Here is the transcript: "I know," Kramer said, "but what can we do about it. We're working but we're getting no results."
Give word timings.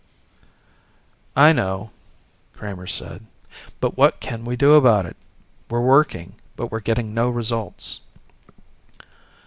"I 1.35 1.53
know," 1.53 1.91
Kramer 2.55 2.87
said, 2.87 3.27
"but 3.79 3.95
what 3.97 4.19
can 4.19 4.45
we 4.45 4.55
do 4.55 4.73
about 4.73 5.05
it. 5.05 5.15
We're 5.69 5.79
working 5.81 6.37
but 6.55 6.71
we're 6.71 6.79
getting 6.79 7.13
no 7.13 7.29
results." 7.29 7.99